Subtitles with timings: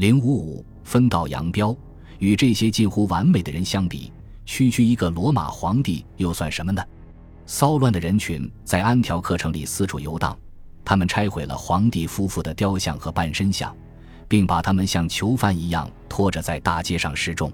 [0.00, 1.76] 零五五分道扬镳，
[2.20, 4.10] 与这些近乎完美的人相比，
[4.46, 6.82] 区区一个罗马皇帝又算什么呢？
[7.44, 10.34] 骚乱的人群在安条克城里四处游荡，
[10.86, 13.76] 他们拆毁了皇帝夫妇的雕像和半身像，
[14.26, 17.52] 并把他们像囚犯一样拖着在大街上示众。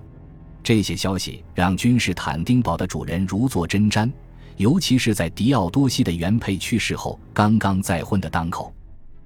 [0.63, 4.09] 这些消息让君士坦丁堡的主人如坐针毡，
[4.57, 8.73] 尤其是在迪奥多西的原配去世后刚刚再婚的当口，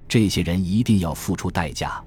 [0.07, 2.03] 这些人一定要付出代价。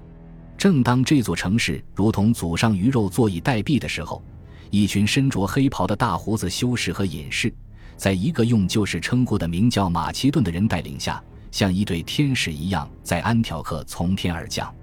[0.57, 4.23] 正当这座城市如同祖上鱼肉坐以待毙的时候，
[4.71, 7.53] 一群身着黑袍的大胡子修士和隐士。
[7.97, 14.73] 在一个用旧时称呼的名叫马其顿的人带领下，像一对天使一样在安条克从天而降。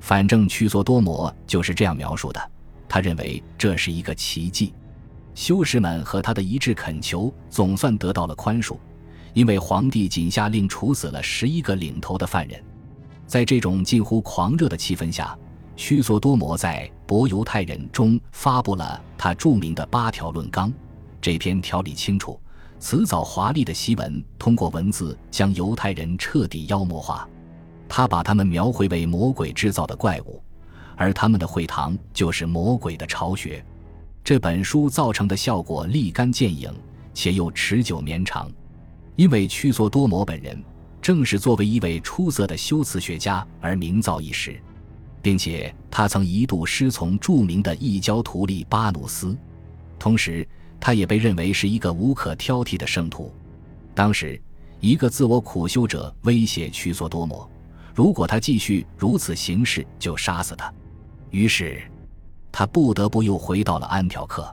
[0.00, 2.50] 反正屈索多摩就是这样描述的。
[2.88, 4.74] 他认为这是一个奇迹。
[5.34, 8.76] 修士们和他的一致恳求，总算得到了宽恕，
[9.32, 12.62] 因为皇帝仅下令处死了十一个领头的犯人。
[13.30, 15.38] 在这种近乎狂热的气氛下，
[15.76, 20.72] 屈索多摩在《博犹太人》中发布了他著名的八条论纲。
[21.20, 22.40] 这篇条理清楚。
[22.80, 27.28] 辞藻华丽的檄文，通过文字将犹太人彻底妖魔化。
[27.88, 30.42] 他把他们描绘为魔鬼制造的怪物，
[30.96, 33.64] 而他们的会堂就是魔鬼的巢穴。
[34.24, 36.74] 这本书造成的效果立竿见影，
[37.14, 38.50] 且又持久绵长，
[39.14, 40.60] 因为屈索多摩本人
[41.00, 44.60] 正是作为一位出色的修辞学家而名噪一时，
[45.22, 49.36] 并且他曾一度师从著名的异教徒利巴努斯，
[49.98, 50.46] 同时。
[50.82, 53.30] 他也被认为是一个无可挑剔的圣徒。
[53.94, 54.40] 当时，
[54.80, 57.46] 一个自我苦修者威胁屈索多摩，
[57.94, 60.72] 如果他继续如此行事，就杀死他。
[61.28, 61.82] 于是，
[62.50, 64.50] 他不得不又回到了安条克。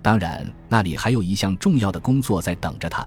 [0.00, 3.06] 当然，那里还有一项重要的工作在等着他。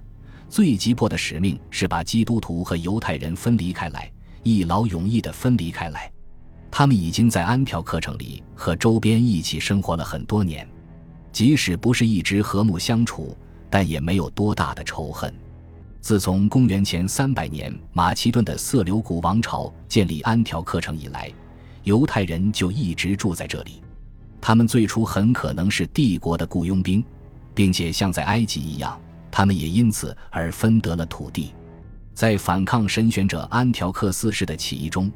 [0.52, 4.12] 最急迫的使命是把基督徒和犹太人分离开来，
[4.44, 6.12] 一劳永逸地分离开来。
[6.70, 10.68] 他们已经在安条克城里和周边一起生活了很多年。
[11.32, 13.34] 即使不是一直和睦相处，
[13.70, 15.34] 但也没有多大的仇恨。
[16.02, 21.32] 自从公元前三百年马其顿的色流古王朝建立安条克城以来，
[21.84, 23.82] 犹太人就一直住在这里。
[24.42, 27.02] 他们最初很可能是帝国的雇佣兵，
[27.54, 29.00] 并且像在埃及一样，
[29.32, 31.54] 他们也因此而分得了土地。
[32.14, 35.12] 在反抗神选者安条克四世的起义中，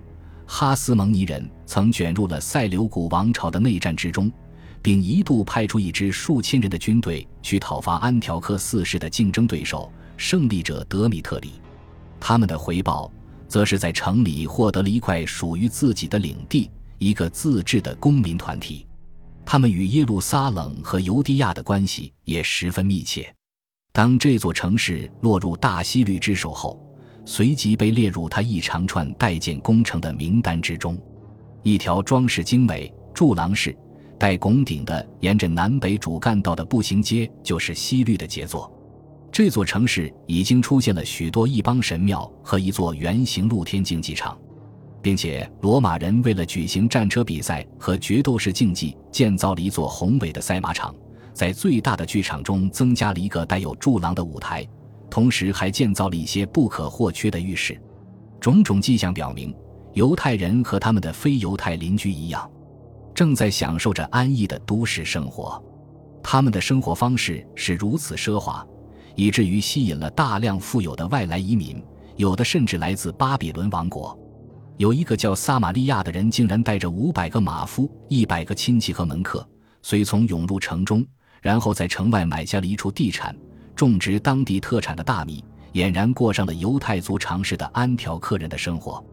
[0.45, 4.31] 哈斯蒙尼人曾卷入了塞琉古王朝的内战之中。
[4.85, 11.53] 并一度派出一支数千人的军队去讨伐安条克四世的竞争对手胜利者德米特里，
[12.19, 13.11] 他们的回报
[13.47, 18.85] 则是在城里获得了一块属于自己的领地，一个自治的公民团体。
[19.43, 23.34] 他们与耶路撒冷和犹地亚的关系也十分密切。
[23.95, 26.77] 当这座城市落入大西律之手后，
[27.23, 30.97] 随即被列入他一长串待建工程的名单之中。
[31.63, 33.73] 一条装饰精美、柱廊式。
[34.17, 38.69] 带拱顶的沿着南北主干道的步行街就是西律的杰作。
[39.31, 44.37] 这座城市已经出现了许多异邦神庙和一座圆形露天竞技场，
[45.01, 50.93] 并且罗马人为了举行战车比赛和决斗士竞技，建造了一座宏伟的赛马场。
[51.35, 54.65] 在最大的剧场中增加了一个带有柱廊的舞台，
[55.09, 57.77] 同时还建造了一些不可或缺的浴室。
[58.39, 59.53] 种种迹象表明，
[59.93, 62.49] 犹太人和他们的非犹太邻居一样。
[63.13, 65.61] 正在享受着安逸的都市生活，
[66.23, 68.65] 他们的生活方式是如此奢华，
[69.15, 71.83] 以至于吸引了大量富有的外来移民，
[72.15, 74.17] 有的甚至来自巴比伦王国。
[74.77, 79.45] 有一个叫撒玛利亚的人，竟然带着五百个马夫、一百个亲戚和门客，
[79.81, 81.05] 随从涌入城中，
[81.45, 83.35] 然后在城外买下了一处地产，
[83.75, 89.05] 种植当地特产的大米，俨然过上了犹太族常识的安条克人的生活。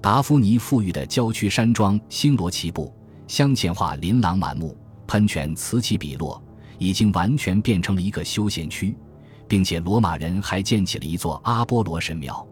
[0.00, 2.90] 达夫尼富裕的郊区山庄星罗棋布。
[3.26, 4.74] 镶嵌画琳琅满目，
[5.06, 6.42] 喷泉此起彼落，
[6.78, 8.96] 已经完全变成了一个休闲区，
[9.46, 12.46] 并且罗马人还建起了一座阿波罗神庙。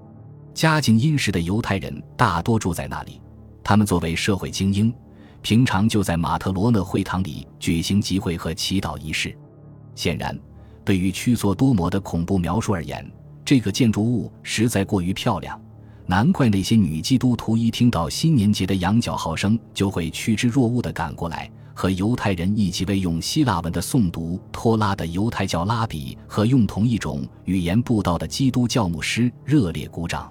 [0.53, 3.19] 家境殷实的犹太人大多住在那里，
[3.65, 4.93] 他们作为社会精英，
[5.43, 9.37] 平常就在马特罗讷会堂里举行集会和祈祷仪式。
[9.95, 10.39] 显然，
[10.85, 13.05] 对于屈索多摩的恐怖描述而言，
[13.45, 15.61] 这个建筑物实在过于漂亮。
[16.07, 30.31] 难怪那些女基督徒一听到新年节的羊角号声，就会趋之若鹜地赶过来，和犹太人一起为用希腊文的诵读托拉的犹太教拉比和用同一种语言布道的基督教牧师热烈鼓掌。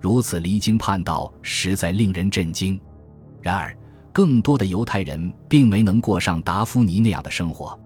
[0.00, 2.80] 如此离经叛道，实在令人震惊。
[3.40, 3.76] 然而，
[4.18, 7.78] 更多的犹太人并没能过上达夫尼那样的生活，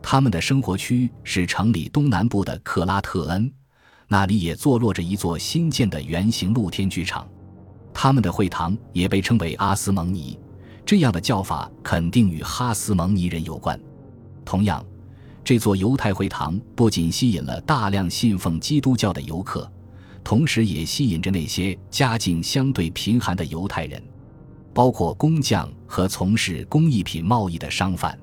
[0.00, 3.52] 他们的生活区是城里东南部的克拉特恩。
[4.06, 7.26] 那里也坐落着一座新建的圆形露天剧场，
[7.92, 10.38] 他们的会堂也被称为阿斯蒙尼，
[10.86, 13.76] 这样的叫法肯定与哈斯蒙尼人有关。
[14.44, 14.86] 同样，
[15.42, 19.68] 这座犹太会堂不仅吸引了大量信奉基督教的游客，
[20.22, 24.00] 同时也吸引着那些家境相对贫寒的犹太人，
[24.74, 28.18] 包括工匠和从事工艺品贸易的商贩。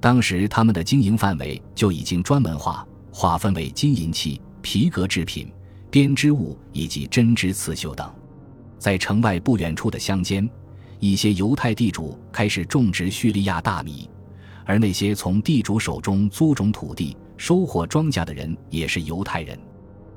[0.00, 5.52] 当时，他们的经营范围就已经专门化，划分为金银器、皮革制品、
[5.90, 8.10] 编织物以及针织刺绣等。
[8.78, 10.48] 在城外不远处的乡间，
[10.98, 14.08] 一些犹太地主开始种植叙利亚大米，
[14.64, 19.58] 而那些从地主手中租种土地、收获庄稼的人也是犹太人。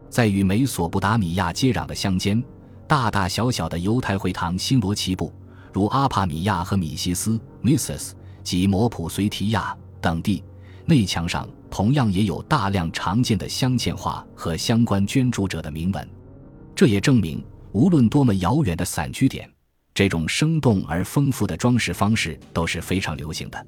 [0.10, 2.42] 在与美索不达米亚接壤的乡间，
[2.88, 5.34] 大大小小的犹太会堂星罗棋布，
[5.74, 8.12] 如阿帕米亚和米西斯 （Missus）
[8.44, 10.44] 及摩普随提亚等地，
[10.86, 16.08] 内墙上同样也有大量常见的镶嵌画和相关捐助者的铭文。
[16.76, 17.44] 这也证明。
[17.74, 19.50] 无论多么遥远的散居点，
[19.96, 23.66] 这种生动而丰富的装饰方式都是非常流行的。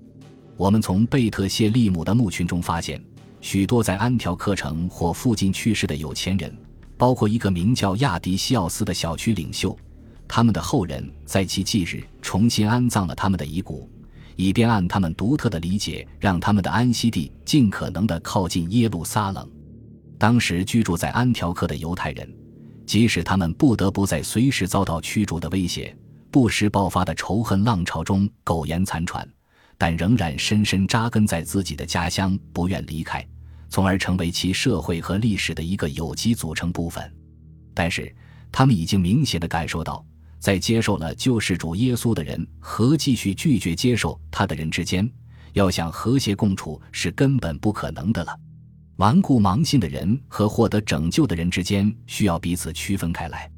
[0.56, 3.04] 我们从贝特谢利姆的墓群中发现，
[3.42, 6.56] 许多在安条克城或附近去世的有钱人，
[7.00, 9.76] 包括一个名叫亚迪西奥斯的小区领袖，
[10.28, 13.90] 他们的后人在其忌日重新安葬了他们的遗骨，
[14.36, 19.50] 以便按他们独特的理解，让他们的安息地尽可能的靠近耶路撒冷。
[20.18, 22.28] 当时居住在安条克的犹太人。
[22.86, 25.98] 即使他们不得不在随时遭到驱逐的威胁、
[26.30, 29.28] 不时爆发的仇恨浪潮中苟延残喘，
[29.76, 33.28] 但仍然深深扎根在自己的家乡，不愿离开，
[33.70, 37.12] 从而成为其社会和历史的一个有机组成部分。
[37.74, 38.16] 但是，
[38.52, 40.06] 他们已经明显的感受到，
[40.46, 45.10] 在接受了救世主耶稣的人和继续拒绝接受他的人之间，
[45.54, 48.40] 要想和谐共处是根本不可能的了。
[48.98, 53.50] 顽固盲信的人和获得拯救的人之间需要彼此区分开来，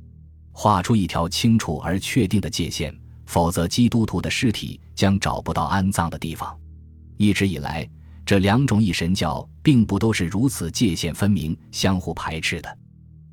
[0.54, 6.58] 画出一条清楚而确定的界限，否则基督徒的尸体将找不到安葬的地方。
[7.18, 7.86] 一直以来，
[8.26, 12.78] 这两种一神教并不都是如此界限分明、相互排斥的。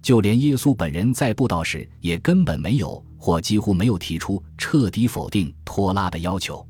[0.03, 6.63] 就连耶稣本人在布道时，也根本没有或几乎没有提出彻底否定托拉的要求。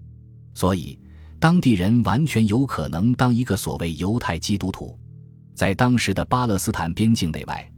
[0.54, 0.96] 所以，
[1.40, 4.96] 当地人完全有可能当一个所谓犹太基督徒。
[5.52, 7.72] 在当时的巴勒斯坦边境内外，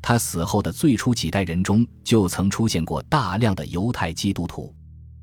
[0.00, 4.74] 他死后的最初几代人中就曾出现过大量的犹太基督徒。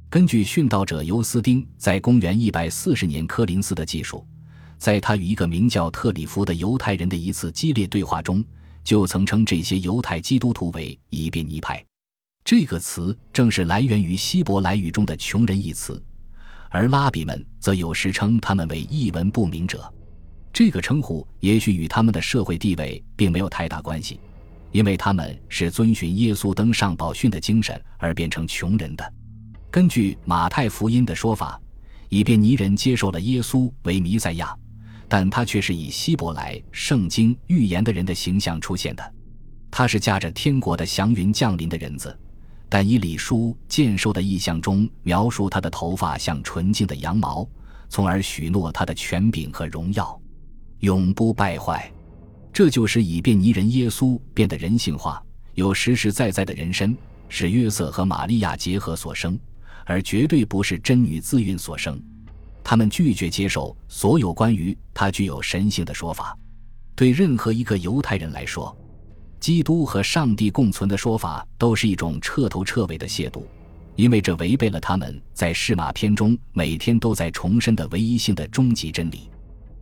[0.07, 4.23] 根据殉道者尤斯丁在公元一百四十年科林斯的记述，
[4.77, 8.45] 在他与一个名叫特里弗的犹太人的一次激烈对话中，
[8.83, 11.83] 就曾称这些犹太基督徒为以便尼派。
[12.49, 16.03] 这个词正是来源于希伯来语中的“穷人”一词，
[16.69, 19.87] 而拉比们则有时称他们为一文不明者。
[20.51, 24.19] 这个称呼也许与他们的社会地位并没有太大关系，
[24.71, 29.13] 因为他们是遵循耶稣登上宝训的精神而变成穷人的。
[29.69, 31.61] 根据马太福音的说法，
[32.09, 34.57] 以便尼人接受了耶稣为弥赛亚，
[35.07, 39.13] 但他却是以希伯来圣经预言的人的形象出现的。
[39.69, 42.19] 他是驾着天国的祥云降临的人子，
[42.69, 47.45] 但以李叔见受的意象中描述他的头发像纯净的羊毛，
[47.89, 50.17] 从而许诺他的权柄和荣耀。
[50.81, 51.91] 永不败坏，
[52.53, 55.21] 这就是以便尼人耶稣变得人性化，
[55.55, 56.95] 有实实在在的人身，
[57.27, 59.37] 是约瑟和玛利亚结合所生，
[59.85, 62.01] 而绝对不是真女自孕所生。
[62.63, 66.37] 他们拒绝接受所有关于他具有神性的说法。
[66.95, 68.77] 对任何一个犹太人来说，
[69.39, 73.41] 基督和上帝共存的说法都是一种彻头彻尾的亵渎，
[73.95, 79.29] 因为这违背了他们在释马篇中每天都在重申的唯一性的终极真理。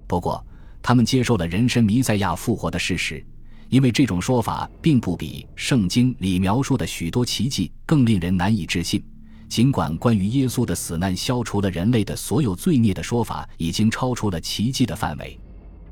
[0.06, 0.46] 不过，
[0.82, 3.26] 他们接受了人身弥赛亚复活的事实，
[3.70, 9.04] 因为这种说法并不比圣经里描述的许多奇迹更令人难以置信。
[9.50, 15.40] 尽管关于耶稣的死难消除了人类的所有罪孽的说法已经超出了奇迹的范围，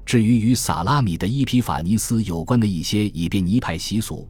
[0.05, 4.29] 至于与萨拉米的伊皮法尼斯有关的一些以便尼派习俗，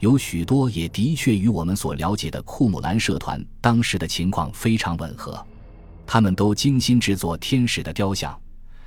[0.00, 5.44] 有许多也的确与我们所了解的库姆兰社团当时的情况非常吻合。
[6.06, 8.38] 他们都精心制作天使的雕像。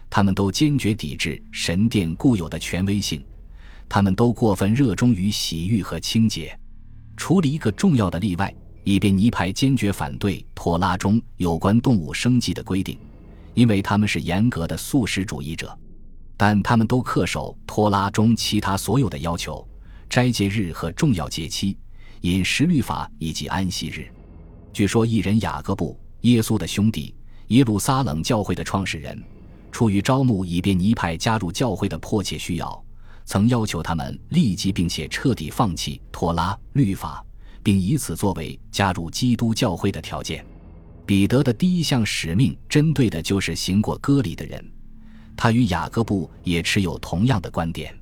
[0.10, 3.22] 他们都坚决抵制神殿固有的权威性，
[3.90, 6.58] 他们都过分热衷于洗浴和清洁，
[7.18, 12.98] 除了一个重要的例外，以便尼派坚决反对托拉中有关动物生计的规定，
[13.54, 15.78] 因为他们是严格的素食主义者。
[16.38, 19.68] 但他们都恪守托拉中其他所有的要求：
[20.08, 21.76] 斋戒日和重要节期、
[22.22, 24.08] 饮食律法以及安息日。
[24.72, 27.16] 据说，一人雅各布，耶稣的兄弟，
[27.48, 29.22] 耶路撒冷教会的创始人。
[29.72, 32.86] 出于招募以便尼派加入教会的迫切需要，
[33.26, 37.24] 曾要求他们立即并且彻底放弃托拉律法，
[37.64, 40.46] 并以此作为加入基督教会的条件。
[41.06, 44.64] 彼得的第一项使命针对的就是行过割礼的人，
[45.38, 47.96] 他与雅各布也持有同样的观点。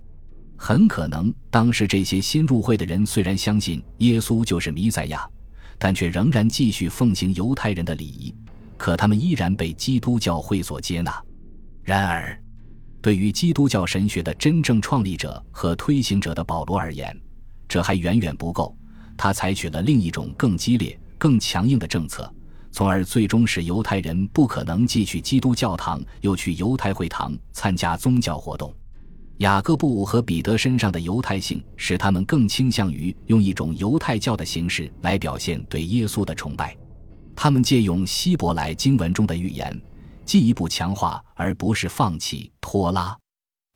[0.57, 5.29] 很可能当时这些新入会的人虽然相信耶稣就是弥赛亚，
[5.77, 8.33] 但却仍然继续奉行犹太人的礼仪，
[8.77, 11.21] 可他们依然被基督教会所接纳。
[11.83, 12.41] 然而，
[13.01, 17.15] 对于基督教神学的真正创立者和推行者的保罗而言，
[17.67, 18.75] 这还远远不够。
[19.17, 22.33] 他采取了另一种更激烈、更强硬的政策，
[22.75, 28.73] 从而最终使犹太人不可能既去基督教堂又去犹太会堂参加宗教活动。
[29.37, 36.75] 雅各布和彼得身上的犹太性使他们更倾向于用一种犹太教的形式来表现对耶稣的崇拜。
[37.33, 39.81] 他们借用希伯来经文中的预言，
[40.25, 43.17] 进一步强化而不是放弃拖拉。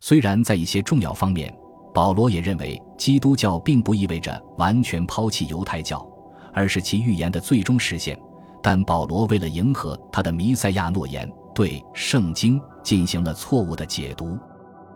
[0.02, 1.50] 虽然在一些重要方面，
[1.94, 6.06] 保罗也认为基督教并不意味着完全抛弃犹太教，
[6.54, 8.20] 而是其预言的最终实现。
[8.62, 14.38] 但保罗为了迎合他的弥赛亚诺言，对圣经进行了错误的解读。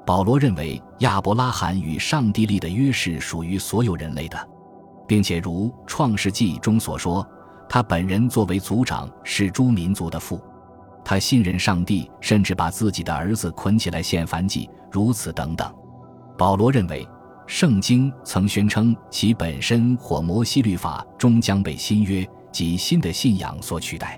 [0.05, 4.37] 保罗认为亚伯拉罕与上帝立的约是属于所有人类的，
[5.07, 7.25] 并且如《创世纪》中所说，
[7.69, 10.41] 他本人作为族长是诸民族的父。
[11.05, 15.73] 他信任上帝，甚至把自己的儿子捆起来献燔祭，如此等等。
[16.37, 17.07] 保罗认为，
[17.45, 24.17] 圣经曾宣称其本身或摩西律法终将被新约及新的信仰所取代。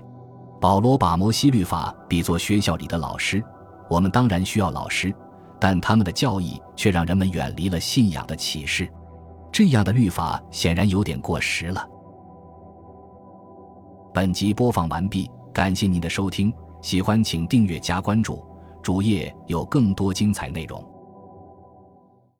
[0.60, 3.42] 保罗把摩西律法比作学校里的老师，
[3.90, 5.12] 我们当然需要老师。
[5.58, 8.86] 但他们的教义却让人们远离了信仰的启示，
[9.50, 11.88] 这样的律法显然有点过时了。
[14.12, 16.52] 本集播放完毕，感谢您的收听，
[16.82, 18.44] 喜欢请订阅加关注，
[18.82, 20.84] 主页有更多精彩内容。